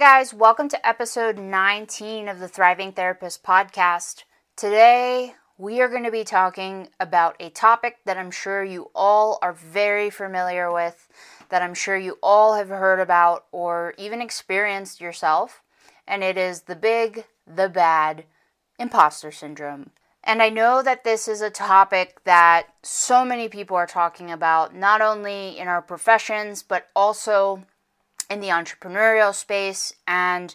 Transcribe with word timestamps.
guys, 0.00 0.32
welcome 0.32 0.66
to 0.66 0.88
episode 0.88 1.36
19 1.36 2.26
of 2.26 2.38
the 2.38 2.48
Thriving 2.48 2.90
Therapist 2.90 3.42
podcast. 3.42 4.22
Today, 4.56 5.34
we 5.58 5.82
are 5.82 5.90
going 5.90 6.04
to 6.04 6.10
be 6.10 6.24
talking 6.24 6.88
about 6.98 7.36
a 7.38 7.50
topic 7.50 7.98
that 8.06 8.16
I'm 8.16 8.30
sure 8.30 8.64
you 8.64 8.90
all 8.94 9.38
are 9.42 9.52
very 9.52 10.08
familiar 10.08 10.72
with, 10.72 11.06
that 11.50 11.60
I'm 11.60 11.74
sure 11.74 11.98
you 11.98 12.16
all 12.22 12.54
have 12.54 12.70
heard 12.70 12.98
about 12.98 13.44
or 13.52 13.92
even 13.98 14.22
experienced 14.22 15.02
yourself, 15.02 15.60
and 16.08 16.24
it 16.24 16.38
is 16.38 16.62
the 16.62 16.76
big, 16.76 17.26
the 17.46 17.68
bad 17.68 18.24
imposter 18.78 19.30
syndrome. 19.30 19.90
And 20.24 20.40
I 20.40 20.48
know 20.48 20.82
that 20.82 21.04
this 21.04 21.28
is 21.28 21.42
a 21.42 21.50
topic 21.50 22.24
that 22.24 22.68
so 22.82 23.22
many 23.22 23.50
people 23.50 23.76
are 23.76 23.86
talking 23.86 24.30
about, 24.30 24.74
not 24.74 25.02
only 25.02 25.58
in 25.58 25.68
our 25.68 25.82
professions, 25.82 26.62
but 26.62 26.88
also 26.96 27.66
in 28.30 28.40
the 28.40 28.48
entrepreneurial 28.48 29.34
space. 29.34 29.92
And 30.06 30.54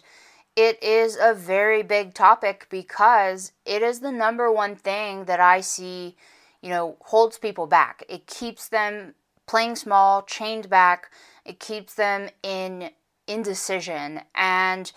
it 0.56 0.82
is 0.82 1.18
a 1.20 1.34
very 1.34 1.82
big 1.82 2.14
topic 2.14 2.66
because 2.70 3.52
it 3.66 3.82
is 3.82 4.00
the 4.00 4.10
number 4.10 4.50
one 4.50 4.74
thing 4.74 5.26
that 5.26 5.38
I 5.38 5.60
see, 5.60 6.16
you 6.62 6.70
know, 6.70 6.96
holds 7.00 7.38
people 7.38 7.66
back. 7.66 8.02
It 8.08 8.26
keeps 8.26 8.68
them 8.68 9.14
playing 9.46 9.76
small, 9.76 10.22
chained 10.22 10.70
back. 10.70 11.12
It 11.44 11.60
keeps 11.60 11.94
them 11.94 12.30
in 12.42 12.90
indecision. 13.26 14.22
And 14.34 14.90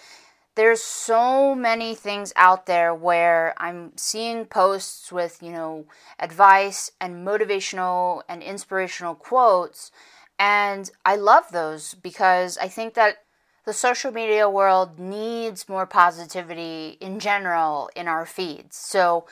there's 0.55 0.81
so 0.81 1.55
many 1.55 1.95
things 1.95 2.33
out 2.35 2.65
there 2.65 2.93
where 2.93 3.53
I'm 3.57 3.91
seeing 3.95 4.45
posts 4.45 5.11
with, 5.11 5.41
you 5.43 5.51
know, 5.51 5.85
advice 6.19 6.91
and 6.99 7.25
motivational 7.25 8.23
and 8.27 8.41
inspirational 8.41 9.15
quotes. 9.15 9.91
And 10.39 10.89
I 11.05 11.17
love 11.17 11.51
those 11.51 11.93
because 11.93 12.57
I 12.57 12.69
think 12.69 12.93
that 12.93 13.17
the 13.65 13.73
social 13.73 14.11
media 14.11 14.49
world 14.49 14.97
needs 14.97 15.67
more 15.67 15.85
positivity 15.85 16.97
in 17.01 17.19
general 17.19 17.89
in 17.95 18.07
our 18.07 18.25
feeds. 18.25 18.77
So 18.77 19.27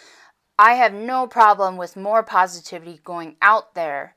I 0.60 0.74
have 0.74 0.94
no 0.94 1.26
problem 1.26 1.78
with 1.78 1.96
more 1.96 2.24
positivity 2.24 3.00
going 3.04 3.38
out 3.42 3.74
there. 3.74 4.16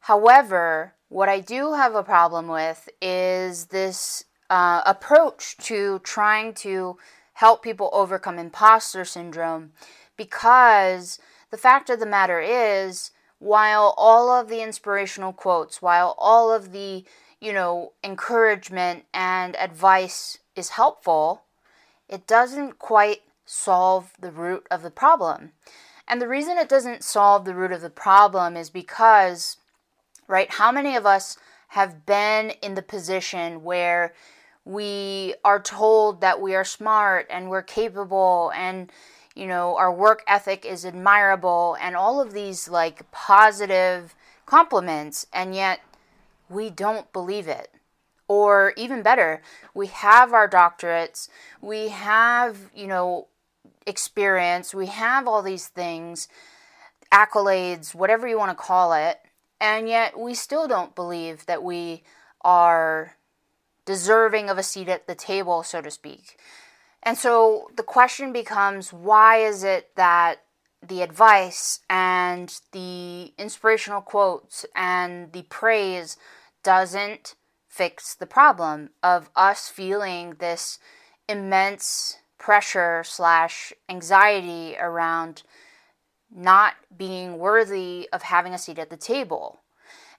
However, 0.00 0.94
what 1.08 1.28
I 1.28 1.40
do 1.40 1.74
have 1.74 1.94
a 1.94 2.02
problem 2.02 2.48
with 2.48 2.88
is 3.00 3.66
this 3.66 4.24
uh, 4.48 4.80
approach 4.86 5.56
to 5.58 5.98
trying 6.00 6.54
to 6.54 6.96
help 7.34 7.62
people 7.62 7.90
overcome 7.92 8.38
imposter 8.38 9.04
syndrome 9.04 9.72
because 10.16 11.18
the 11.50 11.56
fact 11.56 11.90
of 11.90 12.00
the 12.00 12.06
matter 12.06 12.40
is 12.40 13.10
while 13.42 13.94
all 13.96 14.30
of 14.30 14.48
the 14.48 14.62
inspirational 14.62 15.32
quotes 15.32 15.82
while 15.82 16.14
all 16.18 16.52
of 16.52 16.72
the 16.72 17.04
you 17.40 17.52
know 17.52 17.92
encouragement 18.04 19.04
and 19.12 19.56
advice 19.56 20.38
is 20.54 20.70
helpful 20.70 21.42
it 22.08 22.26
doesn't 22.26 22.78
quite 22.78 23.22
solve 23.46 24.12
the 24.20 24.30
root 24.30 24.66
of 24.70 24.82
the 24.82 24.90
problem. 24.90 25.52
And 26.06 26.20
the 26.20 26.28
reason 26.28 26.58
it 26.58 26.68
doesn't 26.68 27.04
solve 27.04 27.44
the 27.44 27.54
root 27.54 27.72
of 27.72 27.80
the 27.80 27.90
problem 27.90 28.56
is 28.56 28.70
because 28.70 29.56
right 30.28 30.50
how 30.50 30.70
many 30.70 30.94
of 30.94 31.06
us 31.06 31.38
have 31.68 32.04
been 32.04 32.50
in 32.62 32.74
the 32.74 32.82
position 32.82 33.62
where 33.62 34.14
we 34.64 35.34
are 35.44 35.60
told 35.60 36.20
that 36.20 36.40
we 36.40 36.54
are 36.54 36.64
smart 36.64 37.26
and 37.30 37.48
we're 37.48 37.62
capable 37.62 38.52
and 38.54 38.92
you 39.34 39.46
know 39.46 39.76
our 39.76 39.92
work 39.92 40.22
ethic 40.26 40.64
is 40.64 40.84
admirable 40.84 41.76
and 41.80 41.96
all 41.96 42.20
of 42.20 42.32
these 42.32 42.68
like 42.68 43.10
positive 43.10 44.14
compliments 44.46 45.26
and 45.32 45.54
yet 45.54 45.80
we 46.48 46.68
don't 46.70 47.12
believe 47.12 47.48
it 47.48 47.70
or 48.28 48.72
even 48.76 49.02
better 49.02 49.42
we 49.74 49.86
have 49.86 50.32
our 50.32 50.48
doctorates 50.48 51.28
we 51.60 51.88
have 51.88 52.70
you 52.74 52.86
know 52.86 53.26
experience 53.86 54.74
we 54.74 54.86
have 54.86 55.26
all 55.26 55.42
these 55.42 55.68
things 55.68 56.28
accolades 57.12 57.94
whatever 57.94 58.28
you 58.28 58.38
want 58.38 58.50
to 58.50 58.64
call 58.64 58.92
it 58.92 59.18
and 59.60 59.88
yet 59.88 60.18
we 60.18 60.34
still 60.34 60.66
don't 60.66 60.94
believe 60.94 61.46
that 61.46 61.62
we 61.62 62.02
are 62.42 63.16
deserving 63.84 64.48
of 64.48 64.58
a 64.58 64.62
seat 64.62 64.88
at 64.88 65.06
the 65.06 65.14
table, 65.14 65.62
so 65.62 65.80
to 65.80 65.90
speak. 65.90 66.38
And 67.02 67.18
so 67.18 67.68
the 67.76 67.82
question 67.82 68.32
becomes 68.32 68.92
why 68.92 69.38
is 69.38 69.64
it 69.64 69.90
that 69.96 70.44
the 70.86 71.02
advice 71.02 71.80
and 71.88 72.60
the 72.72 73.32
inspirational 73.38 74.00
quotes 74.00 74.66
and 74.74 75.32
the 75.32 75.42
praise 75.42 76.16
doesn't 76.62 77.34
fix 77.68 78.14
the 78.14 78.26
problem 78.26 78.90
of 79.02 79.30
us 79.34 79.68
feeling 79.68 80.36
this 80.38 80.78
immense 81.28 82.18
pressure 82.38 83.02
slash 83.04 83.72
anxiety 83.88 84.76
around 84.78 85.42
not 86.34 86.74
being 86.96 87.38
worthy 87.38 88.08
of 88.12 88.22
having 88.22 88.52
a 88.52 88.58
seat 88.58 88.78
at 88.78 88.90
the 88.90 88.96
table. 88.96 89.60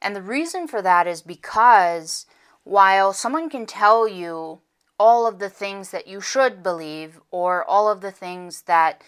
And 0.01 0.15
the 0.15 0.21
reason 0.21 0.67
for 0.67 0.81
that 0.81 1.07
is 1.07 1.21
because 1.21 2.25
while 2.63 3.13
someone 3.13 3.50
can 3.50 3.65
tell 3.65 4.07
you 4.07 4.61
all 5.00 5.28
of 5.28 5.40
the 5.40 5.50
things 5.50 5.92
that 5.92 6.08
you 6.08 6.22
should 6.22 6.64
believe 6.64 7.20
or 7.31 7.64
all 7.66 7.90
of 7.90 8.02
the 8.02 8.12
things 8.12 8.64
that, 8.64 9.02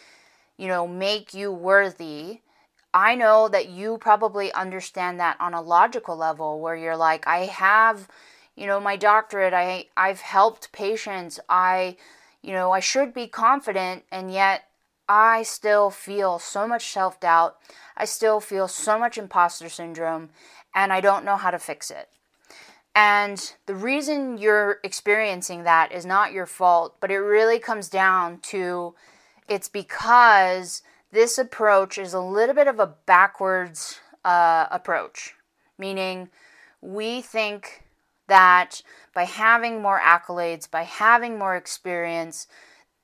you 0.58 0.68
know, 0.68 0.88
make 0.88 1.34
you 1.34 1.52
worthy, 1.52 2.42
I 2.94 3.16
know 3.16 3.50
that 3.50 3.70
you 3.70 3.98
probably 3.98 4.54
understand 4.54 5.20
that 5.20 5.38
on 5.40 5.54
a 5.54 5.62
logical 5.62 6.16
level 6.16 6.62
where 6.62 6.76
you're 6.76 6.96
like, 6.96 7.28
I 7.28 7.46
have, 7.46 8.08
you 8.56 8.66
know, 8.68 8.80
my 8.80 8.96
doctorate, 8.96 9.54
I 9.54 9.88
I've 9.98 10.22
helped 10.22 10.72
patients, 10.72 11.40
I 11.50 11.98
you 12.42 12.54
know, 12.54 12.72
I 12.72 12.80
should 12.80 13.14
be 13.14 13.28
confident 13.28 14.04
and 14.12 14.32
yet 14.32 14.70
I 15.10 15.44
still 15.44 15.90
feel 15.90 16.40
so 16.40 16.68
much 16.68 16.92
self-doubt. 16.92 17.58
I 17.98 18.06
still 18.06 18.40
feel 18.40 18.68
so 18.68 18.98
much 19.00 19.18
imposter 19.18 19.68
syndrome 19.68 20.30
and 20.74 20.94
I 20.94 21.02
don't 21.02 21.26
know 21.26 21.38
how 21.38 21.52
to 21.52 21.60
fix 21.60 21.92
it. 21.92 22.10
And 22.96 23.54
the 23.66 23.76
reason 23.76 24.38
you're 24.38 24.80
experiencing 24.82 25.64
that 25.64 25.92
is 25.92 26.06
not 26.06 26.32
your 26.32 26.46
fault, 26.46 26.96
but 27.02 27.12
it 27.12 27.18
really 27.18 27.60
comes 27.60 27.90
down 27.90 28.40
to 28.44 28.96
it's 29.50 29.68
because 29.68 30.82
this 31.12 31.38
approach 31.38 31.98
is 31.98 32.14
a 32.14 32.22
little 32.22 32.56
bit 32.56 32.68
of 32.68 32.80
a 32.80 32.96
backwards 33.06 34.00
uh, 34.24 34.68
approach, 34.72 35.36
meaning 35.78 36.30
we 36.82 37.22
think 37.22 37.84
that 38.28 38.82
by 39.14 39.24
having 39.24 39.82
more 39.82 40.00
accolades, 40.00 40.70
by 40.70 40.84
having 40.84 41.38
more 41.38 41.56
experience, 41.56 42.48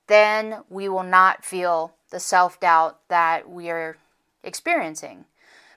then 0.08 0.62
we 0.68 0.88
will 0.88 1.04
not 1.04 1.44
feel 1.44 1.94
the 2.10 2.18
self 2.18 2.58
doubt 2.58 3.00
that 3.08 3.48
we 3.48 3.70
are 3.70 3.98
experiencing. 4.42 5.26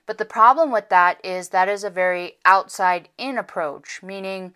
But 0.06 0.18
the 0.18 0.24
problem 0.24 0.70
with 0.70 0.88
that 0.88 1.24
is 1.24 1.48
that 1.48 1.68
is 1.68 1.84
a 1.84 1.90
very 1.90 2.36
outside 2.44 3.08
in 3.18 3.36
approach, 3.36 4.00
meaning 4.02 4.54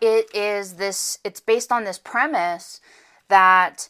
it 0.00 0.34
is 0.34 0.74
this 0.74 1.18
it's 1.22 1.40
based 1.40 1.70
on 1.70 1.84
this 1.84 1.98
premise 1.98 2.80
that 3.28 3.88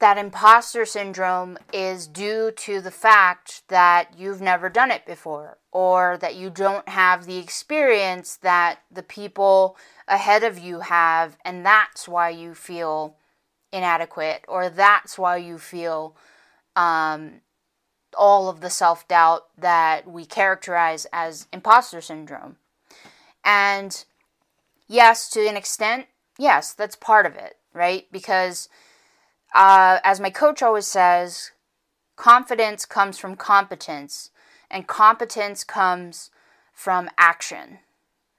that 0.00 0.18
imposter 0.18 0.84
syndrome 0.84 1.56
is 1.72 2.06
due 2.06 2.50
to 2.50 2.80
the 2.80 2.90
fact 2.90 3.62
that 3.68 4.10
you've 4.18 4.40
never 4.40 4.68
done 4.68 4.90
it 4.90 5.06
before 5.06 5.58
or 5.72 6.18
that 6.18 6.34
you 6.34 6.50
don't 6.50 6.88
have 6.88 7.24
the 7.24 7.38
experience 7.38 8.36
that 8.36 8.80
the 8.90 9.02
people 9.02 9.76
ahead 10.06 10.44
of 10.44 10.58
you 10.58 10.80
have 10.80 11.38
and 11.44 11.64
that's 11.64 12.06
why 12.06 12.28
you 12.28 12.54
feel 12.54 13.16
inadequate 13.72 14.44
or 14.46 14.68
that's 14.68 15.18
why 15.18 15.36
you 15.36 15.58
feel 15.58 16.14
um, 16.76 17.40
all 18.14 18.48
of 18.48 18.60
the 18.60 18.70
self 18.70 19.06
doubt 19.08 19.46
that 19.56 20.08
we 20.10 20.24
characterize 20.24 21.06
as 21.12 21.46
imposter 21.52 22.00
syndrome. 22.00 22.56
And 23.44 24.04
yes, 24.88 25.28
to 25.30 25.46
an 25.46 25.56
extent, 25.56 26.06
yes, 26.38 26.72
that's 26.72 26.96
part 26.96 27.26
of 27.26 27.36
it, 27.36 27.58
right? 27.72 28.06
Because 28.10 28.68
uh, 29.54 29.98
as 30.02 30.20
my 30.20 30.30
coach 30.30 30.62
always 30.62 30.86
says, 30.86 31.52
confidence 32.16 32.84
comes 32.84 33.18
from 33.18 33.36
competence, 33.36 34.30
and 34.70 34.86
competence 34.86 35.62
comes 35.62 36.30
from 36.72 37.08
action. 37.16 37.78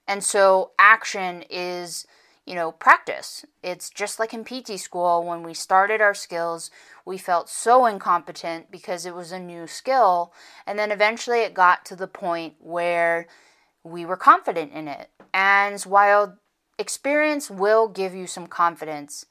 And 0.07 0.23
so, 0.23 0.71
action 0.77 1.43
is 1.49 2.05
you 2.45 2.53
know, 2.53 2.71
practice. 2.71 3.43
It's 3.63 3.89
just 3.89 4.19
like 4.19 4.33
in 4.33 4.45
PT 4.45 4.79
school 4.79 5.23
when 5.23 5.41
we 5.41 5.53
started 5.53 5.99
our 5.99 6.13
skills, 6.13 6.69
we 7.03 7.17
felt 7.17 7.49
so 7.49 7.85
incompetent 7.85 8.71
because 8.71 9.05
it 9.05 9.15
was 9.15 9.31
a 9.31 9.39
new 9.39 9.67
skill. 9.67 10.31
And 10.67 10.77
then 10.77 10.91
eventually 10.91 11.39
it 11.39 11.53
got 11.53 11.85
to 11.85 11.95
the 11.95 12.07
point 12.07 12.55
where 12.59 13.27
we 13.83 14.05
were 14.05 14.17
confident 14.17 14.73
in 14.73 14.87
it. 14.87 15.09
And 15.33 15.81
while 15.81 16.37
experience 16.77 17.49
will 17.49 17.87
give 17.87 18.13
you 18.13 18.27
some 18.27 18.47
confidence, 18.47 19.25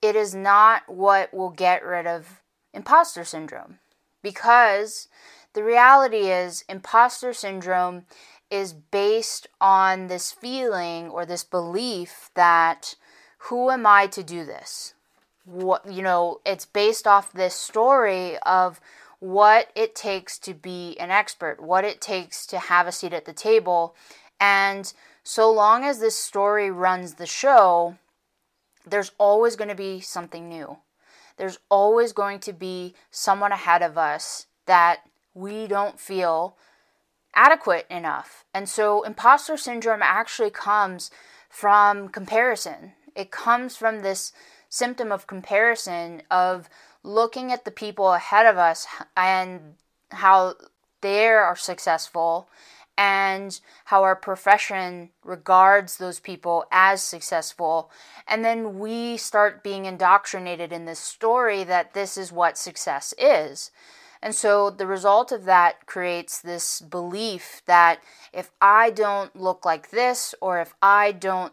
it 0.00 0.14
is 0.14 0.34
not 0.34 0.82
what 0.88 1.32
will 1.34 1.50
get 1.50 1.84
rid 1.84 2.06
of 2.06 2.42
imposter 2.72 3.24
syndrome. 3.24 3.78
Because 4.22 5.08
the 5.54 5.64
reality 5.64 6.30
is, 6.30 6.64
imposter 6.68 7.32
syndrome 7.32 8.04
is 8.52 8.74
based 8.74 9.46
on 9.62 10.08
this 10.08 10.30
feeling 10.30 11.08
or 11.08 11.24
this 11.24 11.42
belief 11.42 12.30
that 12.34 12.94
who 13.48 13.70
am 13.70 13.86
I 13.86 14.06
to 14.08 14.22
do 14.22 14.44
this? 14.44 14.92
What, 15.46 15.90
you 15.90 16.02
know, 16.02 16.40
it's 16.44 16.66
based 16.66 17.06
off 17.06 17.32
this 17.32 17.54
story 17.54 18.36
of 18.40 18.78
what 19.20 19.70
it 19.74 19.94
takes 19.94 20.38
to 20.40 20.52
be 20.52 20.96
an 21.00 21.10
expert, 21.10 21.62
what 21.62 21.84
it 21.84 22.00
takes 22.00 22.46
to 22.46 22.58
have 22.58 22.86
a 22.86 22.92
seat 22.92 23.14
at 23.14 23.24
the 23.24 23.32
table. 23.32 23.96
And 24.38 24.92
so 25.24 25.50
long 25.50 25.84
as 25.84 25.98
this 25.98 26.18
story 26.18 26.70
runs 26.70 27.14
the 27.14 27.26
show, 27.26 27.96
there's 28.84 29.12
always 29.16 29.56
going 29.56 29.70
to 29.70 29.74
be 29.74 30.00
something 30.00 30.48
new. 30.48 30.76
There's 31.38 31.58
always 31.70 32.12
going 32.12 32.40
to 32.40 32.52
be 32.52 32.94
someone 33.10 33.52
ahead 33.52 33.80
of 33.80 33.96
us 33.96 34.46
that 34.66 35.00
we 35.34 35.66
don't 35.66 35.98
feel 35.98 36.56
adequate 37.34 37.86
enough. 37.90 38.44
And 38.54 38.68
so 38.68 39.02
imposter 39.02 39.56
syndrome 39.56 40.02
actually 40.02 40.50
comes 40.50 41.10
from 41.48 42.08
comparison. 42.08 42.92
It 43.14 43.30
comes 43.30 43.76
from 43.76 44.00
this 44.00 44.32
symptom 44.68 45.12
of 45.12 45.26
comparison 45.26 46.22
of 46.30 46.68
looking 47.02 47.52
at 47.52 47.64
the 47.64 47.70
people 47.70 48.12
ahead 48.12 48.46
of 48.46 48.56
us 48.56 48.86
and 49.16 49.74
how 50.10 50.54
they 51.00 51.28
are 51.28 51.56
successful 51.56 52.48
and 52.96 53.60
how 53.86 54.02
our 54.02 54.14
profession 54.14 55.10
regards 55.24 55.96
those 55.96 56.20
people 56.20 56.64
as 56.70 57.02
successful. 57.02 57.90
And 58.28 58.44
then 58.44 58.78
we 58.78 59.16
start 59.16 59.64
being 59.64 59.86
indoctrinated 59.86 60.72
in 60.72 60.84
this 60.84 60.98
story 60.98 61.64
that 61.64 61.94
this 61.94 62.16
is 62.16 62.30
what 62.30 62.58
success 62.58 63.14
is. 63.18 63.70
And 64.22 64.34
so 64.34 64.70
the 64.70 64.86
result 64.86 65.32
of 65.32 65.44
that 65.44 65.86
creates 65.86 66.40
this 66.40 66.80
belief 66.80 67.60
that 67.66 68.00
if 68.32 68.52
I 68.60 68.90
don't 68.90 69.34
look 69.34 69.64
like 69.64 69.90
this, 69.90 70.34
or 70.40 70.60
if 70.60 70.74
I 70.80 71.10
don't 71.10 71.52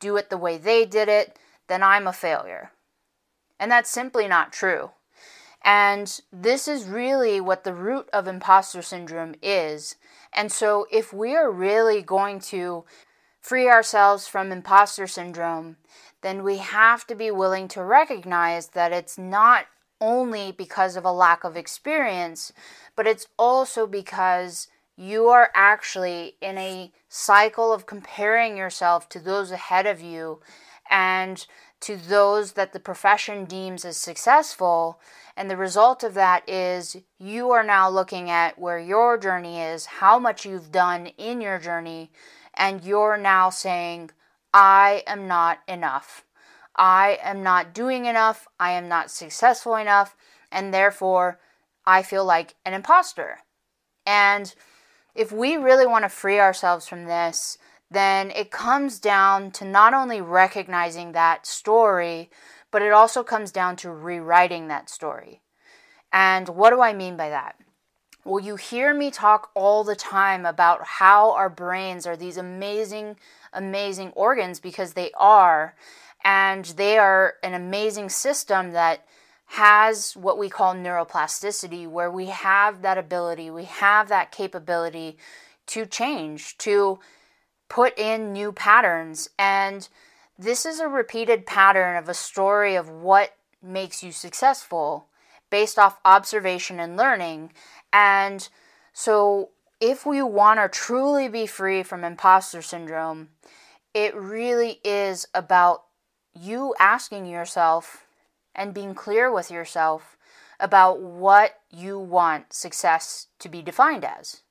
do 0.00 0.16
it 0.16 0.28
the 0.28 0.36
way 0.36 0.58
they 0.58 0.84
did 0.84 1.08
it, 1.08 1.38
then 1.68 1.82
I'm 1.82 2.06
a 2.06 2.12
failure. 2.12 2.72
And 3.58 3.70
that's 3.70 3.88
simply 3.88 4.28
not 4.28 4.52
true. 4.52 4.90
And 5.62 6.20
this 6.32 6.68
is 6.68 6.86
really 6.86 7.40
what 7.40 7.64
the 7.64 7.74
root 7.74 8.08
of 8.12 8.26
imposter 8.26 8.82
syndrome 8.82 9.34
is. 9.42 9.96
And 10.32 10.50
so, 10.50 10.86
if 10.90 11.12
we 11.12 11.36
are 11.36 11.50
really 11.50 12.00
going 12.00 12.40
to 12.40 12.84
free 13.40 13.68
ourselves 13.68 14.26
from 14.26 14.52
imposter 14.52 15.06
syndrome, 15.06 15.76
then 16.22 16.42
we 16.42 16.58
have 16.58 17.06
to 17.08 17.14
be 17.14 17.30
willing 17.30 17.68
to 17.68 17.82
recognize 17.82 18.68
that 18.68 18.92
it's 18.92 19.18
not 19.18 19.66
only 20.00 20.52
because 20.52 20.96
of 20.96 21.04
a 21.04 21.12
lack 21.12 21.44
of 21.44 21.56
experience, 21.56 22.52
but 22.96 23.06
it's 23.06 23.26
also 23.38 23.86
because 23.86 24.68
you 24.96 25.28
are 25.28 25.50
actually 25.54 26.36
in 26.40 26.58
a 26.58 26.92
cycle 27.08 27.72
of 27.72 27.86
comparing 27.86 28.56
yourself 28.56 29.08
to 29.08 29.18
those 29.18 29.50
ahead 29.50 29.86
of 29.86 30.00
you 30.00 30.40
and 30.90 31.46
to 31.80 31.96
those 31.96 32.52
that 32.52 32.72
the 32.72 32.80
profession 32.80 33.46
deems 33.46 33.84
as 33.84 33.96
successful. 33.96 35.00
And 35.36 35.50
the 35.50 35.56
result 35.56 36.04
of 36.04 36.14
that 36.14 36.46
is 36.48 36.96
you 37.18 37.50
are 37.50 37.62
now 37.62 37.88
looking 37.88 38.28
at 38.28 38.58
where 38.58 38.78
your 38.78 39.16
journey 39.16 39.60
is, 39.60 39.86
how 39.86 40.18
much 40.18 40.44
you've 40.44 40.70
done 40.70 41.06
in 41.16 41.40
your 41.40 41.58
journey, 41.58 42.10
and 42.52 42.84
you're 42.84 43.16
now 43.16 43.48
saying, 43.48 44.10
I 44.52 45.02
am 45.06 45.26
not 45.26 45.60
enough. 45.66 46.24
I 46.76 47.18
am 47.22 47.42
not 47.42 47.74
doing 47.74 48.06
enough, 48.06 48.46
I 48.58 48.72
am 48.72 48.88
not 48.88 49.10
successful 49.10 49.76
enough, 49.76 50.16
and 50.50 50.72
therefore 50.72 51.38
I 51.84 52.02
feel 52.02 52.24
like 52.24 52.54
an 52.64 52.74
imposter. 52.74 53.38
And 54.06 54.54
if 55.14 55.32
we 55.32 55.56
really 55.56 55.86
want 55.86 56.04
to 56.04 56.08
free 56.08 56.38
ourselves 56.38 56.86
from 56.86 57.04
this, 57.04 57.58
then 57.90 58.30
it 58.30 58.50
comes 58.50 58.98
down 58.98 59.50
to 59.50 59.64
not 59.64 59.94
only 59.94 60.20
recognizing 60.20 61.12
that 61.12 61.46
story, 61.46 62.30
but 62.70 62.82
it 62.82 62.92
also 62.92 63.22
comes 63.22 63.50
down 63.50 63.76
to 63.76 63.90
rewriting 63.90 64.68
that 64.68 64.88
story. 64.88 65.42
And 66.12 66.48
what 66.48 66.70
do 66.70 66.80
I 66.80 66.92
mean 66.92 67.16
by 67.16 67.30
that? 67.30 67.56
Well, 68.24 68.44
you 68.44 68.56
hear 68.56 68.92
me 68.92 69.10
talk 69.10 69.50
all 69.54 69.82
the 69.82 69.96
time 69.96 70.44
about 70.44 70.84
how 70.84 71.32
our 71.32 71.48
brains 71.48 72.06
are 72.06 72.16
these 72.16 72.36
amazing, 72.36 73.16
amazing 73.52 74.10
organs 74.10 74.60
because 74.60 74.92
they 74.92 75.10
are 75.16 75.74
and 76.24 76.64
they 76.64 76.98
are 76.98 77.34
an 77.42 77.54
amazing 77.54 78.08
system 78.08 78.72
that 78.72 79.06
has 79.46 80.16
what 80.16 80.38
we 80.38 80.48
call 80.48 80.74
neuroplasticity, 80.74 81.88
where 81.88 82.10
we 82.10 82.26
have 82.26 82.82
that 82.82 82.98
ability, 82.98 83.50
we 83.50 83.64
have 83.64 84.08
that 84.08 84.30
capability 84.30 85.18
to 85.66 85.86
change, 85.86 86.56
to 86.58 86.98
put 87.68 87.98
in 87.98 88.32
new 88.32 88.52
patterns. 88.52 89.28
And 89.38 89.88
this 90.38 90.64
is 90.64 90.78
a 90.80 90.88
repeated 90.88 91.46
pattern 91.46 91.96
of 91.96 92.08
a 92.08 92.14
story 92.14 92.76
of 92.76 92.88
what 92.88 93.34
makes 93.62 94.02
you 94.02 94.12
successful 94.12 95.06
based 95.50 95.78
off 95.78 95.98
observation 96.04 96.78
and 96.78 96.96
learning. 96.96 97.52
And 97.92 98.48
so, 98.92 99.50
if 99.80 100.04
we 100.04 100.22
want 100.22 100.60
to 100.60 100.68
truly 100.68 101.28
be 101.28 101.46
free 101.46 101.82
from 101.82 102.04
imposter 102.04 102.62
syndrome, 102.62 103.30
it 103.94 104.14
really 104.14 104.78
is 104.84 105.26
about 105.34 105.84
you 106.40 106.74
asking 106.78 107.26
yourself 107.26 108.06
and 108.54 108.74
being 108.74 108.94
clear 108.94 109.30
with 109.32 109.50
yourself 109.50 110.16
about 110.58 111.00
what 111.00 111.60
you 111.70 111.98
want 111.98 112.52
success 112.52 113.26
to 113.38 113.48
be 113.48 113.62
defined 113.62 114.04
as. 114.04 114.42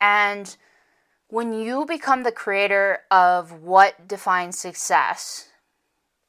And 0.00 0.56
when 1.28 1.52
you 1.52 1.84
become 1.86 2.22
the 2.22 2.32
creator 2.32 3.00
of 3.10 3.62
what 3.62 4.06
defines 4.06 4.58
success, 4.58 5.48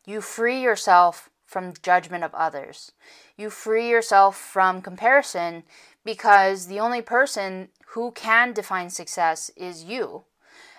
you 0.06 0.22
free 0.22 0.62
yourself 0.62 1.30
from 1.46 1.74
judgment 1.82 2.24
of 2.24 2.34
others. 2.34 2.92
You 3.38 3.50
free 3.50 3.90
yourself 3.90 4.38
from 4.38 4.82
comparison 4.82 5.64
because 6.04 6.68
the 6.68 6.80
only 6.80 7.02
person 7.02 7.70
who 7.90 8.12
can 8.12 8.54
define 8.54 8.90
success 8.90 9.52
is 9.56 9.84
you. 9.84 10.24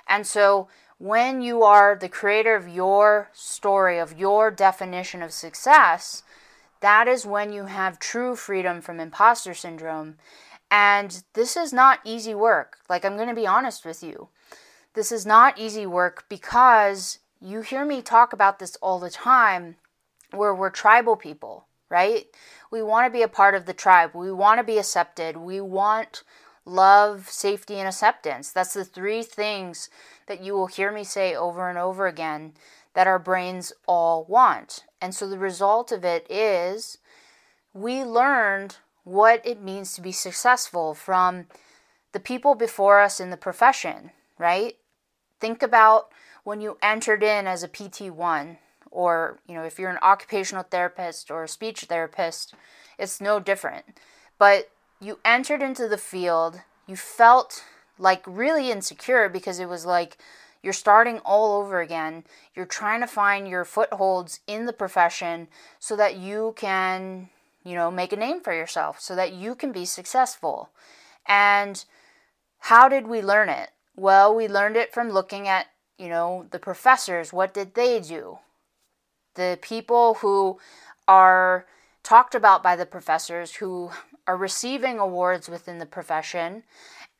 And 0.06 0.26
so 0.26 0.68
when 0.98 1.40
you 1.40 1.62
are 1.62 1.96
the 1.96 2.08
creator 2.08 2.56
of 2.56 2.68
your 2.68 3.30
story, 3.32 3.98
of 3.98 4.18
your 4.18 4.50
definition 4.50 5.22
of 5.22 5.32
success, 5.32 6.22
that 6.80 7.08
is 7.08 7.24
when 7.24 7.52
you 7.52 7.66
have 7.66 7.98
true 7.98 8.34
freedom 8.36 8.80
from 8.80 9.00
imposter 9.00 9.54
syndrome. 9.54 10.16
And 10.70 11.22
this 11.32 11.56
is 11.56 11.72
not 11.72 12.00
easy 12.04 12.34
work. 12.34 12.78
Like, 12.88 13.04
I'm 13.04 13.16
going 13.16 13.28
to 13.28 13.34
be 13.34 13.46
honest 13.46 13.84
with 13.84 14.02
you. 14.02 14.28
This 14.94 15.12
is 15.12 15.24
not 15.24 15.58
easy 15.58 15.86
work 15.86 16.24
because 16.28 17.20
you 17.40 17.62
hear 17.62 17.84
me 17.84 18.02
talk 18.02 18.32
about 18.32 18.58
this 18.58 18.76
all 18.76 18.98
the 18.98 19.10
time 19.10 19.76
where 20.32 20.54
we're 20.54 20.70
tribal 20.70 21.16
people, 21.16 21.66
right? 21.88 22.26
We 22.70 22.82
want 22.82 23.06
to 23.06 23.16
be 23.16 23.22
a 23.22 23.28
part 23.28 23.54
of 23.54 23.66
the 23.66 23.72
tribe. 23.72 24.10
We 24.14 24.32
want 24.32 24.58
to 24.58 24.64
be 24.64 24.78
accepted. 24.78 25.36
We 25.36 25.60
want 25.60 26.22
love, 26.68 27.28
safety, 27.28 27.74
and 27.74 27.88
acceptance. 27.88 28.50
That's 28.52 28.74
the 28.74 28.84
three 28.84 29.22
things 29.22 29.88
that 30.26 30.42
you 30.42 30.54
will 30.54 30.66
hear 30.66 30.92
me 30.92 31.04
say 31.04 31.34
over 31.34 31.68
and 31.68 31.78
over 31.78 32.06
again 32.06 32.52
that 32.94 33.06
our 33.06 33.18
brains 33.18 33.72
all 33.86 34.24
want. 34.24 34.84
And 35.00 35.14
so 35.14 35.28
the 35.28 35.38
result 35.38 35.92
of 35.92 36.04
it 36.04 36.26
is 36.30 36.98
we 37.72 38.02
learned 38.02 38.76
what 39.04 39.40
it 39.46 39.62
means 39.62 39.94
to 39.94 40.00
be 40.00 40.12
successful 40.12 40.94
from 40.94 41.46
the 42.12 42.20
people 42.20 42.54
before 42.54 43.00
us 43.00 43.20
in 43.20 43.30
the 43.30 43.36
profession, 43.36 44.10
right? 44.38 44.76
Think 45.40 45.62
about 45.62 46.10
when 46.44 46.60
you 46.60 46.78
entered 46.82 47.22
in 47.22 47.46
as 47.46 47.62
a 47.62 47.68
PT1 47.68 48.56
or, 48.90 49.38
you 49.46 49.54
know, 49.54 49.64
if 49.64 49.78
you're 49.78 49.90
an 49.90 49.98
occupational 50.02 50.64
therapist 50.64 51.30
or 51.30 51.44
a 51.44 51.48
speech 51.48 51.82
therapist, 51.82 52.54
it's 52.98 53.20
no 53.20 53.38
different. 53.38 53.84
But 54.38 54.70
you 55.00 55.18
entered 55.24 55.62
into 55.62 55.88
the 55.88 55.98
field, 55.98 56.60
you 56.86 56.96
felt 56.96 57.64
like 57.98 58.22
really 58.26 58.70
insecure 58.70 59.28
because 59.28 59.58
it 59.58 59.68
was 59.68 59.84
like 59.86 60.18
you're 60.62 60.72
starting 60.72 61.18
all 61.20 61.60
over 61.60 61.80
again. 61.80 62.24
You're 62.54 62.66
trying 62.66 63.00
to 63.00 63.06
find 63.06 63.46
your 63.46 63.64
footholds 63.64 64.40
in 64.46 64.66
the 64.66 64.72
profession 64.72 65.48
so 65.78 65.96
that 65.96 66.16
you 66.16 66.54
can, 66.56 67.28
you 67.64 67.74
know, 67.74 67.90
make 67.90 68.12
a 68.12 68.16
name 68.16 68.40
for 68.40 68.52
yourself, 68.52 69.00
so 69.00 69.14
that 69.14 69.32
you 69.32 69.54
can 69.54 69.72
be 69.72 69.84
successful. 69.84 70.70
And 71.26 71.84
how 72.60 72.88
did 72.88 73.06
we 73.06 73.22
learn 73.22 73.48
it? 73.48 73.70
Well, 73.94 74.34
we 74.34 74.48
learned 74.48 74.76
it 74.76 74.92
from 74.92 75.10
looking 75.10 75.46
at, 75.46 75.66
you 75.96 76.08
know, 76.08 76.46
the 76.50 76.58
professors. 76.58 77.32
What 77.32 77.54
did 77.54 77.74
they 77.74 78.00
do? 78.00 78.38
The 79.34 79.58
people 79.60 80.14
who 80.14 80.58
are 81.06 81.66
talked 82.08 82.34
about 82.34 82.62
by 82.62 82.74
the 82.74 82.86
professors 82.86 83.56
who 83.56 83.90
are 84.26 84.36
receiving 84.36 84.98
awards 84.98 85.46
within 85.46 85.76
the 85.76 85.84
profession, 85.84 86.62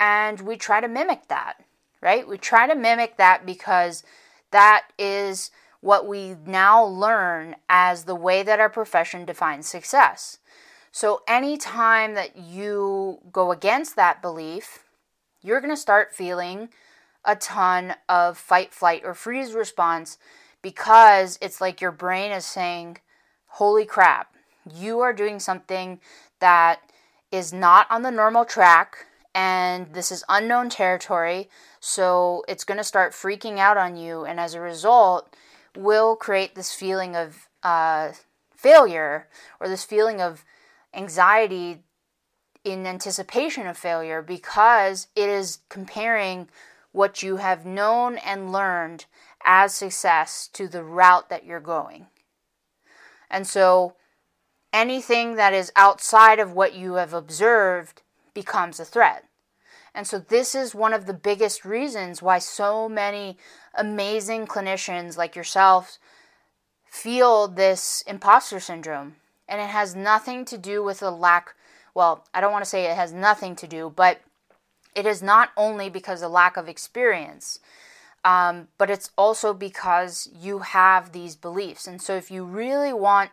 and 0.00 0.40
we 0.40 0.57
try 0.57 0.80
to 0.80 0.88
mimic 0.88 1.28
that, 1.28 1.62
right? 2.00 2.26
We 2.26 2.38
try 2.38 2.66
to 2.66 2.75
mimic 2.75 3.18
that 3.18 3.45
because 3.45 4.02
that 4.50 4.87
is 4.99 5.50
what 5.83 6.07
we 6.07 6.37
now 6.47 6.83
learn 6.83 7.57
as 7.68 8.04
the 8.04 8.14
way 8.14 8.42
that 8.42 8.61
our 8.61 8.71
profession 8.71 9.26
defines 9.26 9.68
success. 9.68 10.38
So, 10.90 11.21
anytime 11.28 12.14
that 12.14 12.38
you 12.38 13.18
go 13.30 13.52
against 13.52 13.95
that 13.97 14.23
belief, 14.23 14.85
you're 15.42 15.61
going 15.61 15.75
to 15.75 15.76
start 15.76 16.14
feeling 16.14 16.71
a 17.26 17.37
ton 17.37 17.95
of 18.09 18.38
fight, 18.38 18.73
flight, 18.73 19.02
or 19.04 19.12
freeze 19.12 19.52
response 19.52 20.16
because 20.62 21.38
it's 21.42 21.61
like 21.61 21.83
your 21.83 21.92
brain 21.92 22.33
is 22.33 22.47
saying, 22.47 22.97
Holy 23.49 23.85
crap, 23.85 24.33
you 24.73 25.01
are 25.01 25.13
doing 25.13 25.41
something 25.41 26.01
that 26.41 26.81
is 27.31 27.53
not 27.53 27.87
on 27.91 28.03
the 28.03 28.11
normal 28.11 28.45
track 28.45 29.07
and 29.35 29.93
this 29.93 30.11
is 30.11 30.25
unknown 30.29 30.71
territory. 30.71 31.49
So 31.81 32.45
it's 32.49 32.65
going 32.65 32.79
to 32.79 32.85
start 32.85 33.13
freaking 33.13 33.59
out 33.59 33.77
on 33.77 33.97
you. 33.97 34.25
And 34.25 34.41
as 34.41 34.55
a 34.55 34.61
result, 34.61 35.37
will 35.77 36.17
create 36.17 36.55
this 36.55 36.73
feeling 36.73 37.15
of 37.15 37.49
uh, 37.63 38.13
failure 38.55 39.29
or 39.61 39.69
this 39.69 39.85
feeling 39.85 40.21
of 40.21 40.45
anxiety 40.95 41.83
in 42.65 42.87
anticipation 42.87 43.67
of 43.67 43.77
failure 43.77 44.23
because 44.23 45.07
it 45.15 45.29
is 45.29 45.59
comparing 45.69 46.49
what 46.93 47.23
you 47.23 47.37
have 47.37 47.65
known 47.65 48.17
and 48.19 48.51
learned 48.51 49.05
as 49.45 49.75
success 49.75 50.49
to 50.53 50.67
the 50.67 50.83
route 50.83 51.29
that 51.29 51.45
you're 51.45 51.61
going. 51.61 52.07
And 53.31 53.47
so 53.47 53.95
anything 54.73 55.37
that 55.37 55.55
is 55.55 55.73
outside 55.77 56.39
of 56.39 56.53
what 56.53 56.75
you 56.75 56.95
have 56.95 57.13
observed 57.13 58.03
becomes 58.35 58.79
a 58.79 58.85
threat. 58.85 59.25
And 59.95 60.07
so, 60.07 60.19
this 60.19 60.55
is 60.55 60.75
one 60.75 60.93
of 60.93 61.07
the 61.07 61.15
biggest 61.15 61.65
reasons 61.65 62.23
why 62.23 62.39
so 62.39 62.89
many 62.89 63.37
amazing 63.75 64.47
clinicians 64.47 65.17
like 65.17 65.35
yourself 65.35 65.99
feel 66.85 67.49
this 67.49 68.03
imposter 68.07 68.61
syndrome. 68.61 69.17
And 69.49 69.61
it 69.61 69.71
has 69.71 69.97
nothing 69.97 70.45
to 70.47 70.59
do 70.59 70.85
with 70.85 71.03
a 71.03 71.11
lack, 71.11 71.55
well, 71.95 72.25
I 72.35 72.41
don't 72.41 72.53
want 72.53 72.65
to 72.65 72.71
say 72.71 72.85
it 72.85 72.97
has 72.97 73.13
nothing 73.13 73.57
to 73.57 73.67
do, 73.67 73.93
but 73.95 74.21
it 74.95 75.07
is 75.07 75.23
not 75.23 75.51
only 75.57 75.89
because 75.89 76.23
of 76.23 76.31
lack 76.31 76.57
of 76.57 76.69
experience, 76.69 77.61
um, 78.25 78.69
but 78.77 78.91
it's 78.91 79.11
also 79.17 79.55
because 79.55 80.29
you 80.39 80.61
have 80.61 81.13
these 81.13 81.35
beliefs. 81.35 81.87
And 81.87 82.01
so, 82.01 82.15
if 82.15 82.31
you 82.31 82.45
really 82.45 82.93
want 82.93 83.31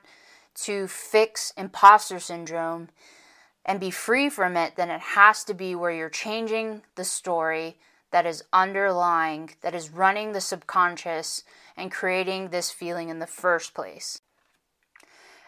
to 0.56 0.88
fix 0.88 1.54
imposter 1.58 2.20
syndrome 2.20 2.90
and 3.66 3.80
be 3.80 3.92
free 3.92 4.30
from 4.30 4.56
it, 4.56 4.76
then 4.76 4.90
it 4.90 5.02
has 5.02 5.44
to 5.44 5.54
be 5.54 5.76
where 5.76 5.92
you're 5.92 6.10
changing 6.10 6.84
the 6.96 7.04
story 7.04 7.78
that 8.12 8.26
is 8.26 8.44
underlying, 8.54 9.52
that 9.62 9.76
is 9.76 9.90
running 9.90 10.32
the 10.32 10.42
subconscious 10.42 11.44
and 11.76 11.92
creating 11.92 12.50
this 12.50 12.72
feeling 12.72 13.10
in 13.10 13.20
the 13.20 13.28
first 13.28 13.74
place. 13.74 14.22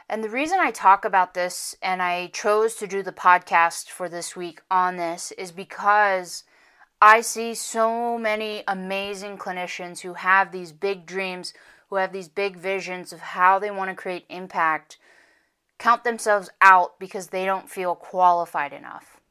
And 0.10 0.24
the 0.24 0.30
reason 0.30 0.60
I 0.60 0.72
talk 0.72 1.04
about 1.04 1.34
this 1.34 1.76
and 1.82 2.02
I 2.02 2.28
chose 2.28 2.76
to 2.76 2.88
do 2.88 3.04
the 3.04 3.12
podcast 3.12 3.90
for 3.90 4.08
this 4.08 4.36
week 4.36 4.62
on 4.72 4.96
this 4.96 5.32
is 5.34 5.52
because 5.52 6.44
I 7.02 7.22
see 7.22 7.54
so 7.54 8.18
many 8.18 8.64
amazing 8.68 9.38
clinicians 9.38 10.00
who 10.00 10.14
have 10.14 10.52
these 10.52 10.72
big 10.72 11.06
dreams, 11.06 11.54
who 11.90 11.96
have 11.96 12.12
these 12.12 12.28
big 12.28 12.58
visions 12.58 13.14
of 13.14 13.20
how 13.20 13.60
they 13.60 13.72
want 13.72 13.90
to 13.90 13.96
create 13.96 14.26
impact, 14.30 14.98
count 15.78 16.04
themselves 16.04 16.50
out 16.62 17.00
because 17.00 17.28
they 17.28 17.46
don't 17.46 17.70
feel 17.70 17.96
qualified 17.96 18.74
enough. 18.74 19.22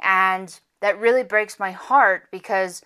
And 0.00 0.58
that 0.80 0.98
really 0.98 1.22
breaks 1.22 1.58
my 1.58 1.70
heart 1.70 2.28
because, 2.30 2.82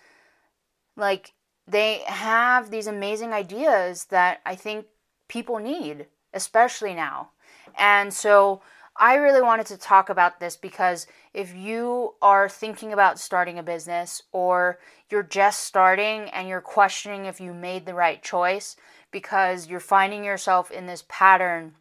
like, 0.95 1.33
they 1.67 2.01
have 2.05 2.69
these 2.69 2.87
amazing 2.87 3.33
ideas 3.33 4.05
that 4.05 4.41
I 4.45 4.55
think 4.55 4.85
people 5.27 5.59
need, 5.59 6.07
especially 6.33 6.93
now. 6.93 7.29
And 7.77 8.13
so 8.13 8.61
I 8.97 9.15
really 9.15 9.41
wanted 9.41 9.65
to 9.67 9.77
talk 9.77 10.09
about 10.09 10.39
this 10.39 10.55
because 10.55 11.07
if 11.33 11.55
you 11.55 12.15
are 12.21 12.49
thinking 12.49 12.91
about 12.91 13.19
starting 13.19 13.57
a 13.57 13.63
business 13.63 14.23
or 14.31 14.79
you're 15.09 15.23
just 15.23 15.63
starting 15.63 16.29
and 16.29 16.47
you're 16.47 16.61
questioning 16.61 17.25
if 17.25 17.39
you 17.39 17.53
made 17.53 17.85
the 17.85 17.93
right 17.93 18.21
choice 18.21 18.75
because 19.11 19.67
you're 19.67 19.79
finding 19.79 20.23
yourself 20.23 20.71
in 20.71 20.87
this 20.87 21.05
pattern 21.07 21.73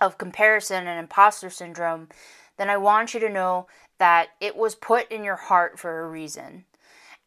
of 0.00 0.18
comparison 0.18 0.86
and 0.86 0.98
imposter 0.98 1.48
syndrome, 1.48 2.08
then 2.58 2.68
I 2.68 2.76
want 2.76 3.14
you 3.14 3.20
to 3.20 3.28
know 3.28 3.66
that 3.98 4.28
it 4.40 4.56
was 4.56 4.74
put 4.74 5.10
in 5.10 5.24
your 5.24 5.36
heart 5.36 5.78
for 5.78 6.00
a 6.00 6.08
reason. 6.08 6.64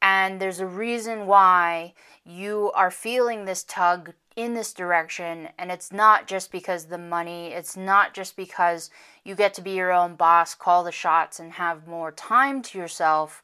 And 0.01 0.39
there's 0.39 0.59
a 0.59 0.67
reason 0.67 1.25
why 1.25 1.93
you 2.23 2.71
are 2.75 2.91
feeling 2.91 3.45
this 3.45 3.63
tug 3.63 4.13
in 4.35 4.53
this 4.53 4.73
direction. 4.73 5.49
And 5.57 5.71
it's 5.71 5.91
not 5.91 6.27
just 6.27 6.51
because 6.51 6.85
the 6.85 6.97
money, 6.97 7.47
it's 7.47 7.77
not 7.77 8.13
just 8.13 8.35
because 8.35 8.89
you 9.23 9.35
get 9.35 9.53
to 9.55 9.61
be 9.61 9.71
your 9.71 9.91
own 9.91 10.15
boss, 10.15 10.55
call 10.55 10.83
the 10.83 10.91
shots, 10.91 11.39
and 11.39 11.53
have 11.53 11.87
more 11.87 12.11
time 12.11 12.61
to 12.63 12.77
yourself, 12.77 13.41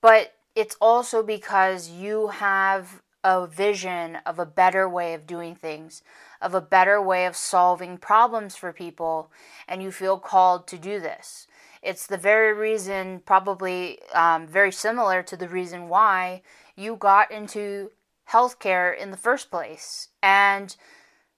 but 0.00 0.34
it's 0.54 0.76
also 0.80 1.22
because 1.22 1.90
you 1.90 2.28
have 2.28 3.02
a 3.24 3.46
vision 3.46 4.18
of 4.26 4.38
a 4.38 4.46
better 4.46 4.88
way 4.88 5.14
of 5.14 5.26
doing 5.26 5.54
things, 5.54 6.02
of 6.42 6.54
a 6.54 6.60
better 6.60 7.00
way 7.00 7.24
of 7.24 7.34
solving 7.34 7.96
problems 7.96 8.54
for 8.54 8.72
people, 8.72 9.30
and 9.66 9.82
you 9.82 9.90
feel 9.90 10.18
called 10.18 10.66
to 10.66 10.76
do 10.76 11.00
this. 11.00 11.46
It's 11.82 12.06
the 12.06 12.18
very 12.18 12.52
reason, 12.52 13.22
probably 13.24 13.98
um, 14.14 14.46
very 14.46 14.72
similar 14.72 15.22
to 15.22 15.36
the 15.36 15.48
reason 15.48 15.88
why 15.88 16.42
you 16.76 16.96
got 16.96 17.30
into 17.30 17.90
healthcare 18.30 18.96
in 18.96 19.10
the 19.10 19.16
first 19.16 19.50
place. 19.50 20.08
And 20.22 20.74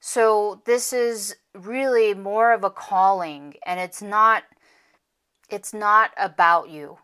so 0.01 0.63
this 0.65 0.93
is 0.93 1.37
really 1.55 2.15
more 2.15 2.53
of 2.53 2.65
a 2.65 2.71
calling 2.71 3.55
and 3.65 3.81
it's 3.81 4.03
not 4.03 4.45
it's 5.49 5.73
not 5.73 6.11
about 6.17 6.69
you. 6.71 6.99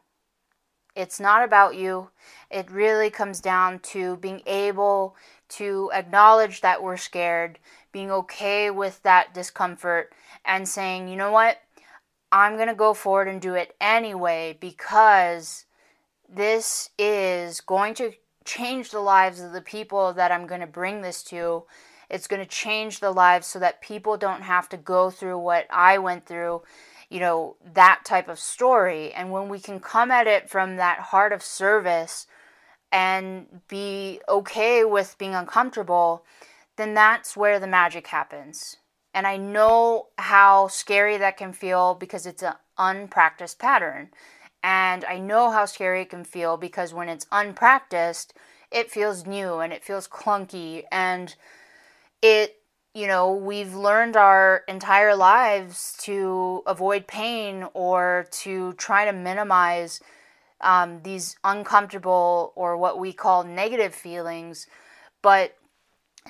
It's 0.95 1.21
not 1.21 1.45
about 1.45 1.77
you. 1.77 2.11
It 2.51 2.71
really 2.71 3.09
comes 3.09 3.41
down 3.41 3.79
to 3.81 4.17
being 4.17 4.43
able 4.47 5.17
to 5.51 5.91
acknowledge 5.95 6.61
that 6.61 6.83
we're 6.83 6.97
scared, 6.97 7.59
being 7.93 8.11
okay 8.11 8.71
with 8.71 9.03
that 9.05 9.33
discomfort, 9.33 10.12
and 10.45 10.69
saying, 10.69 11.09
you 11.09 11.17
know 11.17 11.31
what? 11.31 11.59
I'm 12.31 12.57
going 12.57 12.69
to 12.69 12.75
go 12.75 12.95
forward 12.95 13.29
and 13.29 13.41
do 13.41 13.55
it 13.55 13.77
anyway 13.81 14.57
because 14.59 15.67
this 16.29 16.91
is 16.99 17.61
going 17.61 17.95
to 17.95 18.12
change 18.44 18.90
the 18.90 19.00
lives 19.00 19.40
of 19.40 19.52
the 19.52 19.61
people 19.61 20.12
that 20.14 20.32
I'm 20.32 20.46
going 20.46 20.61
to 20.61 20.66
bring 20.66 21.02
this 21.02 21.22
to. 21.25 21.64
It's 22.11 22.26
going 22.26 22.42
to 22.42 22.49
change 22.49 23.00
the 23.00 23.11
lives 23.11 23.46
so 23.46 23.58
that 23.58 23.80
people 23.80 24.16
don't 24.16 24.42
have 24.42 24.68
to 24.70 24.76
go 24.76 25.11
through 25.11 25.38
what 25.38 25.66
I 25.70 25.99
went 25.99 26.26
through 26.26 26.62
you 27.12 27.20
know, 27.20 27.56
that 27.75 28.00
type 28.06 28.26
of 28.26 28.38
story. 28.38 29.12
And 29.12 29.30
when 29.30 29.50
we 29.50 29.61
can 29.61 29.80
come 29.80 30.11
at 30.11 30.26
it 30.26 30.49
from 30.49 30.76
that 30.76 30.99
heart 30.99 31.34
of 31.34 31.42
service 31.42 32.26
and 32.90 33.61
be 33.68 34.22
okay 34.26 34.82
with 34.82 35.18
being 35.18 35.34
uncomfortable, 35.34 36.25
then 36.76 36.94
that's 36.94 37.37
where 37.37 37.61
the 37.61 37.66
magic 37.66 38.06
happens. 38.06 38.78
And 39.12 39.26
I 39.26 39.37
know 39.37 40.06
how 40.16 40.68
scary 40.68 41.18
that 41.18 41.37
can 41.37 41.52
feel 41.52 41.94
because 41.94 42.25
it's 42.25 42.42
an 42.42 42.54
unpracticed 42.78 43.58
pattern. 43.58 44.08
And 44.62 45.04
I 45.04 45.19
know 45.19 45.50
how 45.50 45.66
scary 45.66 46.02
it 46.02 46.11
can 46.11 46.25
feel 46.25 46.57
because 46.57 46.95
when 46.95 47.09
it's 47.09 47.26
unpracticed, 47.33 48.35
it 48.71 48.90
feels 48.90 49.26
new 49.26 49.59
and 49.59 49.73
it 49.73 49.85
feels 49.85 50.09
clunky 50.09 50.85
and 50.90 51.35
it 52.23 52.62
you 52.95 53.07
know, 53.07 53.33
we've 53.33 53.75
learned 53.75 54.16
our 54.16 54.64
entire 54.69 55.16
lives 55.16 55.97
to 56.02 56.62
avoid 56.66 57.07
pain 57.07 57.66
or 57.73 58.26
to 58.31 58.75
try 58.75 59.07
to 59.07 59.12
minimize 59.12 60.00
um, 60.61 61.00
these 61.02 61.37
uncomfortable 61.42 62.52
or 62.54 62.76
what 62.76 62.99
we 62.99 63.12
call 63.14 63.45
negative 63.45 63.95
feelings. 63.95 64.66
But 65.23 65.57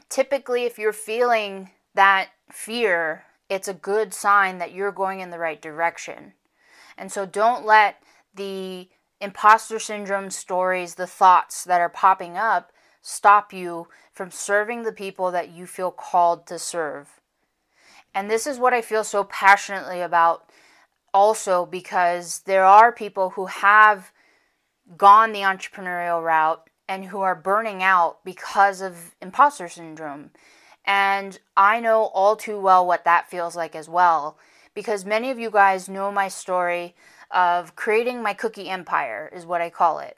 typically, 0.08 0.64
if 0.64 0.78
you're 0.78 0.92
feeling 0.92 1.70
that 1.94 2.28
fear, 2.50 3.24
it's 3.48 3.68
a 3.68 3.74
good 3.74 4.14
sign 4.14 4.58
that 4.58 4.72
you're 4.72 4.92
going 4.92 5.18
in 5.18 5.30
the 5.30 5.38
right 5.38 5.60
direction. 5.60 6.32
And 6.96 7.10
so 7.10 7.26
don't 7.26 7.66
let 7.66 7.96
the 8.34 8.88
imposter 9.20 9.78
syndrome 9.78 10.30
stories, 10.30 10.94
the 10.96 11.06
thoughts 11.06 11.64
that 11.64 11.80
are 11.80 11.88
popping 11.88 12.36
up, 12.36 12.72
stop 13.00 13.52
you 13.52 13.88
from 14.12 14.30
serving 14.30 14.82
the 14.82 14.92
people 14.92 15.30
that 15.30 15.50
you 15.50 15.66
feel 15.66 15.90
called 15.90 16.46
to 16.46 16.58
serve. 16.58 17.20
And 18.14 18.30
this 18.30 18.46
is 18.46 18.58
what 18.58 18.74
I 18.74 18.82
feel 18.82 19.04
so 19.04 19.24
passionately 19.24 20.00
about 20.00 20.50
also 21.14 21.66
because 21.66 22.40
there 22.40 22.64
are 22.64 22.92
people 22.92 23.30
who 23.30 23.46
have 23.46 24.12
gone 24.96 25.32
the 25.32 25.40
entrepreneurial 25.40 26.22
route 26.22 26.68
and 26.88 27.06
who 27.06 27.20
are 27.20 27.34
burning 27.34 27.82
out 27.82 28.24
because 28.24 28.80
of 28.80 29.14
imposter 29.20 29.68
syndrome. 29.68 30.30
And 30.84 31.38
I 31.56 31.80
know 31.80 32.04
all 32.06 32.36
too 32.36 32.60
well 32.60 32.86
what 32.86 33.04
that 33.04 33.30
feels 33.30 33.56
like 33.56 33.74
as 33.74 33.88
well 33.88 34.36
because 34.74 35.04
many 35.04 35.30
of 35.30 35.38
you 35.38 35.50
guys 35.50 35.88
know 35.88 36.10
my 36.10 36.28
story 36.28 36.94
of 37.32 37.76
creating 37.76 38.22
my 38.22 38.34
cookie 38.34 38.68
empire, 38.68 39.30
is 39.32 39.46
what 39.46 39.60
I 39.60 39.70
call 39.70 39.98
it 39.98 40.16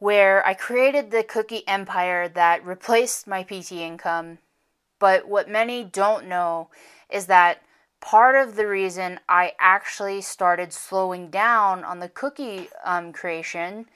where 0.00 0.44
I 0.46 0.54
created 0.54 1.10
the 1.10 1.22
cookie 1.22 1.62
empire 1.68 2.26
that 2.26 2.66
replaced 2.66 3.26
my 3.26 3.42
PT 3.42 3.72
income. 3.72 4.38
But 4.98 5.28
what 5.28 5.48
many 5.48 5.84
don't 5.84 6.26
know 6.26 6.70
is 7.10 7.26
that 7.26 7.62
part 8.00 8.34
of 8.34 8.56
the 8.56 8.66
reason 8.66 9.20
I 9.28 9.52
actually 9.60 10.22
started 10.22 10.72
slowing 10.72 11.28
down 11.28 11.84
on 11.84 12.00
the 12.00 12.08
cookie 12.08 12.68
um, 12.82 13.12
creation 13.12 13.86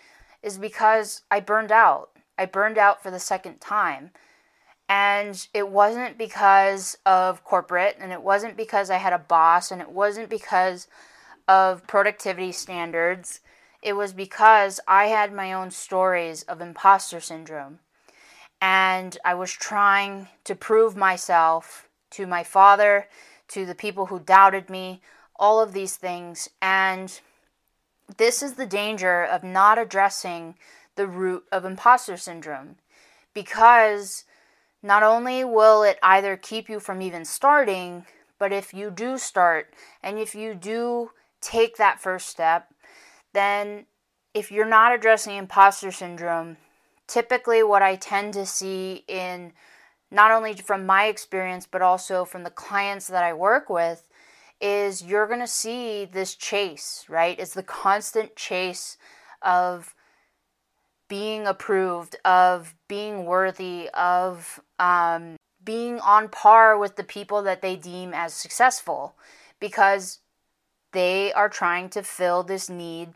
is 0.42 0.58
because 0.58 1.22
I 1.30 1.40
burned 1.40 1.72
out. 1.72 2.10
I 2.36 2.44
burned 2.44 2.76
out 2.76 3.02
for 3.02 3.10
the 3.10 3.18
second 3.18 3.62
time. 3.62 4.10
And 4.86 5.48
it 5.54 5.70
wasn't 5.70 6.18
because 6.18 6.98
of 7.06 7.42
corporate, 7.44 7.96
and 7.98 8.12
it 8.12 8.20
wasn't 8.20 8.58
because 8.58 8.90
I 8.90 8.98
had 8.98 9.14
a 9.14 9.18
boss, 9.18 9.70
and 9.70 9.80
it 9.80 9.88
wasn't 9.88 10.28
because 10.28 10.86
of 11.46 11.86
productivity 11.86 12.52
standards. 12.52 13.40
It 13.82 13.94
was 13.94 14.12
because 14.12 14.80
I 14.88 15.06
had 15.06 15.32
my 15.32 15.52
own 15.52 15.70
stories 15.70 16.42
of 16.44 16.60
imposter 16.60 17.20
syndrome. 17.20 17.80
And 18.60 19.18
I 19.24 19.34
was 19.34 19.52
trying 19.52 20.28
to 20.44 20.54
prove 20.54 20.96
myself 20.96 21.88
to 22.10 22.26
my 22.26 22.44
father, 22.44 23.08
to 23.48 23.66
the 23.66 23.74
people 23.74 24.06
who 24.06 24.20
doubted 24.20 24.70
me, 24.70 25.02
all 25.36 25.60
of 25.60 25.72
these 25.72 25.96
things. 25.96 26.48
And 26.62 27.20
this 28.16 28.42
is 28.42 28.54
the 28.54 28.66
danger 28.66 29.24
of 29.24 29.42
not 29.42 29.78
addressing 29.78 30.54
the 30.96 31.06
root 31.06 31.44
of 31.50 31.64
imposter 31.64 32.16
syndrome 32.16 32.76
because 33.34 34.24
not 34.82 35.02
only 35.02 35.44
will 35.44 35.82
it 35.82 35.98
either 36.02 36.36
keep 36.36 36.68
you 36.68 36.78
from 36.78 37.02
even 37.02 37.24
starting, 37.24 38.06
but 38.38 38.52
if 38.52 38.72
you 38.72 38.90
do 38.90 39.18
start 39.18 39.74
and 40.02 40.18
if 40.18 40.34
you 40.34 40.54
do 40.54 41.10
take 41.44 41.76
that 41.76 42.00
first 42.00 42.28
step, 42.28 42.72
then 43.32 43.86
if 44.32 44.50
you're 44.50 44.66
not 44.66 44.94
addressing 44.94 45.36
imposter 45.36 45.92
syndrome, 45.92 46.56
typically 47.06 47.62
what 47.62 47.82
I 47.82 47.96
tend 47.96 48.34
to 48.34 48.46
see 48.46 49.04
in 49.06 49.52
not 50.10 50.30
only 50.30 50.54
from 50.54 50.86
my 50.86 51.06
experience 51.06 51.66
but 51.70 51.82
also 51.82 52.24
from 52.24 52.44
the 52.44 52.50
clients 52.50 53.06
that 53.08 53.22
I 53.22 53.32
work 53.32 53.68
with 53.68 54.08
is 54.60 55.02
you're 55.02 55.26
going 55.26 55.40
to 55.40 55.46
see 55.46 56.04
this 56.04 56.34
chase, 56.34 57.04
right? 57.08 57.38
It's 57.38 57.54
the 57.54 57.62
constant 57.62 58.36
chase 58.36 58.96
of 59.42 59.94
being 61.08 61.46
approved, 61.46 62.16
of 62.24 62.74
being 62.88 63.26
worthy, 63.26 63.90
of 63.92 64.60
um, 64.78 65.36
being 65.62 66.00
on 66.00 66.28
par 66.28 66.78
with 66.78 66.96
the 66.96 67.04
people 67.04 67.42
that 67.42 67.62
they 67.62 67.76
deem 67.76 68.14
as 68.14 68.32
successful 68.32 69.16
because 69.60 70.20
they 70.94 71.32
are 71.34 71.50
trying 71.50 71.90
to 71.90 72.02
fill 72.02 72.42
this 72.42 72.70
need 72.70 73.10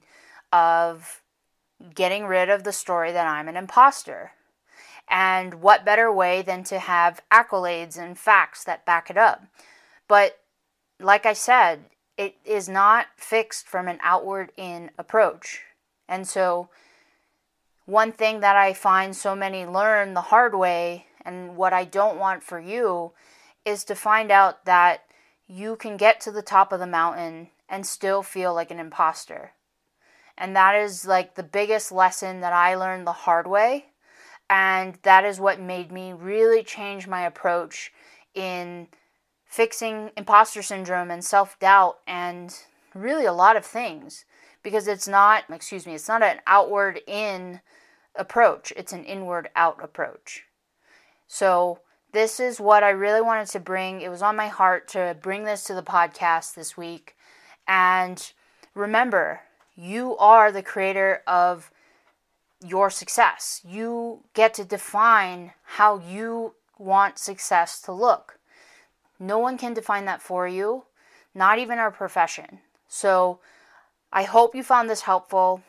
of 0.52 1.22
getting 1.94 2.26
rid 2.26 2.50
of 2.50 2.64
the 2.64 2.72
story 2.72 3.12
that 3.12 3.26
I'm 3.26 3.48
an 3.48 3.56
imposter. 3.56 4.32
And 5.08 5.62
what 5.62 5.86
better 5.86 6.12
way 6.12 6.42
than 6.42 6.64
to 6.64 6.78
have 6.78 7.22
accolades 7.32 7.96
and 7.96 8.18
facts 8.18 8.64
that 8.64 8.84
back 8.84 9.08
it 9.08 9.16
up? 9.16 9.44
But 10.06 10.38
like 11.00 11.24
I 11.24 11.32
said, 11.32 11.84
it 12.16 12.36
is 12.44 12.68
not 12.68 13.06
fixed 13.16 13.66
from 13.66 13.88
an 13.88 13.98
outward 14.02 14.52
in 14.56 14.90
approach. 14.98 15.62
And 16.08 16.26
so, 16.26 16.68
one 17.86 18.12
thing 18.12 18.40
that 18.40 18.56
I 18.56 18.74
find 18.74 19.16
so 19.16 19.34
many 19.34 19.64
learn 19.64 20.12
the 20.12 20.20
hard 20.20 20.54
way, 20.54 21.06
and 21.24 21.56
what 21.56 21.72
I 21.72 21.84
don't 21.84 22.18
want 22.18 22.42
for 22.42 22.60
you, 22.60 23.12
is 23.64 23.84
to 23.84 23.94
find 23.94 24.30
out 24.30 24.64
that 24.66 25.04
you 25.46 25.76
can 25.76 25.96
get 25.96 26.20
to 26.20 26.30
the 26.30 26.42
top 26.42 26.72
of 26.72 26.80
the 26.80 26.86
mountain 26.86 27.48
and 27.68 27.86
still 27.86 28.22
feel 28.22 28.54
like 28.54 28.70
an 28.70 28.78
imposter. 28.78 29.52
And 30.36 30.54
that 30.54 30.74
is 30.76 31.04
like 31.04 31.34
the 31.34 31.42
biggest 31.42 31.90
lesson 31.90 32.40
that 32.40 32.52
I 32.52 32.74
learned 32.76 33.06
the 33.06 33.12
hard 33.12 33.46
way. 33.46 33.86
And 34.48 34.98
that 35.02 35.24
is 35.24 35.40
what 35.40 35.60
made 35.60 35.92
me 35.92 36.12
really 36.12 36.62
change 36.62 37.06
my 37.06 37.22
approach 37.26 37.92
in 38.34 38.88
fixing 39.44 40.10
imposter 40.16 40.62
syndrome 40.62 41.10
and 41.10 41.24
self 41.24 41.58
doubt 41.58 41.98
and 42.06 42.56
really 42.94 43.26
a 43.26 43.32
lot 43.32 43.56
of 43.56 43.64
things 43.64 44.24
because 44.62 44.88
it's 44.88 45.08
not, 45.08 45.44
excuse 45.50 45.86
me, 45.86 45.94
it's 45.94 46.08
not 46.08 46.22
an 46.22 46.40
outward 46.46 47.00
in 47.06 47.60
approach, 48.14 48.72
it's 48.76 48.92
an 48.92 49.04
inward 49.04 49.48
out 49.54 49.82
approach. 49.82 50.44
So, 51.26 51.80
this 52.12 52.40
is 52.40 52.58
what 52.58 52.82
I 52.82 52.88
really 52.88 53.20
wanted 53.20 53.48
to 53.48 53.60
bring. 53.60 54.00
It 54.00 54.08
was 54.08 54.22
on 54.22 54.34
my 54.34 54.48
heart 54.48 54.88
to 54.88 55.14
bring 55.20 55.44
this 55.44 55.64
to 55.64 55.74
the 55.74 55.82
podcast 55.82 56.54
this 56.54 56.74
week. 56.74 57.14
And 57.68 58.32
remember, 58.74 59.42
you 59.76 60.16
are 60.16 60.50
the 60.50 60.62
creator 60.62 61.22
of 61.26 61.70
your 62.66 62.90
success. 62.90 63.60
You 63.64 64.24
get 64.34 64.54
to 64.54 64.64
define 64.64 65.52
how 65.62 65.98
you 65.98 66.54
want 66.78 67.18
success 67.18 67.80
to 67.82 67.92
look. 67.92 68.38
No 69.20 69.38
one 69.38 69.58
can 69.58 69.74
define 69.74 70.06
that 70.06 70.22
for 70.22 70.48
you, 70.48 70.84
not 71.34 71.58
even 71.58 71.78
our 71.78 71.90
profession. 71.90 72.60
So 72.88 73.40
I 74.12 74.22
hope 74.22 74.54
you 74.54 74.62
found 74.62 74.88
this 74.88 75.02
helpful. 75.02 75.62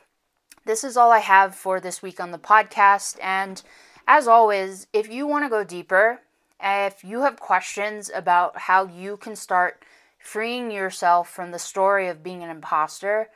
This 0.66 0.84
is 0.84 0.96
all 0.96 1.12
I 1.12 1.20
have 1.20 1.54
for 1.54 1.80
this 1.80 2.02
week 2.02 2.20
on 2.20 2.32
the 2.32 2.40
podcast. 2.40 3.18
And 3.22 3.62
as 4.08 4.28
always, 4.28 4.88
if 4.94 5.12
you 5.12 5.28
want 5.28 5.46
to 5.46 5.50
go 5.50 5.64
deeper, 5.64 6.22
if 6.62 7.04
you 7.04 7.22
have 7.22 7.40
questions 7.40 8.10
about 8.14 8.58
how 8.58 8.86
you 8.86 9.18
can 9.18 9.36
start 9.36 9.84
freeing 10.20 10.70
yourself 10.70 11.30
from 11.30 11.52
the 11.52 11.60
story 11.60 12.08
of 12.08 12.24
being 12.24 12.44
an 12.44 12.50
imposter, 12.50 13.30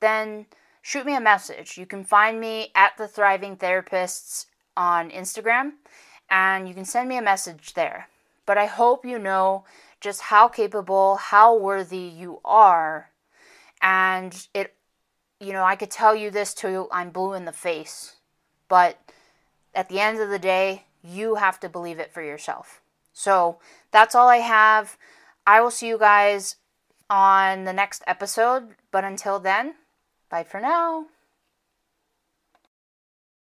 then 0.00 0.46
shoot 0.82 1.06
me 1.06 1.14
a 1.14 1.20
message. 1.20 1.78
You 1.78 1.86
can 1.86 2.04
find 2.04 2.40
me 2.40 2.72
at 2.74 2.96
the 2.96 3.06
Thriving 3.06 3.56
Therapists 3.56 4.46
on 4.76 5.10
Instagram, 5.10 5.72
and 6.28 6.66
you 6.66 6.74
can 6.74 6.84
send 6.84 7.08
me 7.08 7.18
a 7.18 7.22
message 7.22 7.74
there. 7.74 8.08
But 8.46 8.58
I 8.58 8.66
hope 8.66 9.04
you 9.04 9.18
know 9.18 9.64
just 10.00 10.22
how 10.22 10.48
capable, 10.48 11.16
how 11.16 11.56
worthy 11.56 11.98
you 11.98 12.40
are. 12.44 13.10
And 13.82 14.46
it, 14.54 14.74
you 15.38 15.52
know, 15.52 15.64
I 15.64 15.76
could 15.76 15.90
tell 15.90 16.16
you 16.16 16.30
this 16.30 16.54
till 16.54 16.88
I'm 16.90 17.10
blue 17.10 17.34
in 17.34 17.44
the 17.44 17.52
face. 17.52 18.16
But 18.68 18.98
at 19.74 19.88
the 19.88 20.00
end 20.00 20.18
of 20.18 20.30
the 20.30 20.38
day, 20.38 20.84
you 21.02 21.36
have 21.36 21.60
to 21.60 21.68
believe 21.68 21.98
it 21.98 22.12
for 22.12 22.22
yourself. 22.22 22.80
So 23.12 23.58
that's 23.90 24.14
all 24.14 24.28
I 24.28 24.38
have. 24.38 24.96
I 25.46 25.60
will 25.60 25.70
see 25.70 25.88
you 25.88 25.98
guys 25.98 26.56
on 27.08 27.64
the 27.64 27.72
next 27.72 28.02
episode. 28.06 28.76
But 28.90 29.04
until 29.04 29.38
then, 29.38 29.74
bye 30.30 30.44
for 30.44 30.60
now. 30.60 31.06